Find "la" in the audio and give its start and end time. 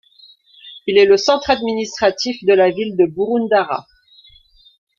2.53-2.71